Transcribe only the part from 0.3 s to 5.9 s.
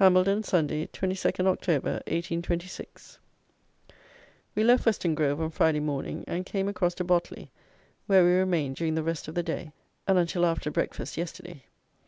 Sunday, 22nd Oct. 1826. We left Weston Grove on Friday